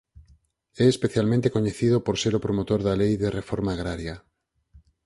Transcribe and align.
É 0.83 0.85
especialmente 0.93 1.53
coñecido 1.55 1.97
por 2.05 2.15
ser 2.21 2.33
o 2.35 2.43
promotor 2.45 2.79
da 2.83 2.97
Lei 3.01 3.13
de 3.21 3.29
Reforma 3.39 3.71
Agraria. 3.73 4.15